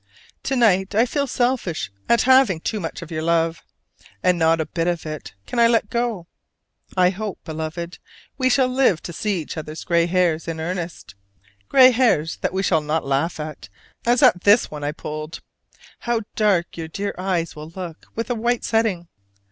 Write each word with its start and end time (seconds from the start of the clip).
To 0.45 0.55
night 0.55 0.95
I 0.95 1.05
feel 1.05 1.27
selfish 1.27 1.91
at 2.09 2.23
having 2.23 2.59
too 2.59 2.79
much 2.79 3.03
of 3.03 3.11
your 3.11 3.21
love: 3.21 3.61
and 4.23 4.39
not 4.39 4.59
a 4.59 4.65
bit 4.65 4.87
of 4.87 5.05
it 5.05 5.35
can 5.45 5.59
I 5.59 5.67
let 5.67 5.91
go! 5.91 6.25
I 6.97 7.11
hope, 7.11 7.37
Beloved, 7.45 7.99
we 8.35 8.49
shall 8.49 8.67
live 8.67 9.03
to 9.03 9.13
see 9.13 9.39
each 9.39 9.57
other's 9.57 9.83
gray 9.83 10.07
hairs 10.07 10.47
in 10.47 10.59
earnest: 10.59 11.13
gray 11.69 11.91
hairs 11.91 12.37
that 12.37 12.51
we 12.51 12.63
shall 12.63 12.81
not 12.81 13.05
laugh 13.05 13.39
at, 13.39 13.69
as 14.03 14.23
at 14.23 14.41
this 14.41 14.71
one 14.71 14.83
I 14.83 14.91
pulled. 14.91 15.41
How 15.99 16.21
dark 16.35 16.77
your 16.77 16.87
dear 16.87 17.13
eyes 17.19 17.55
will 17.55 17.69
look 17.69 18.07
with 18.15 18.27
a 18.31 18.33
white 18.33 18.63
setting! 18.63 19.07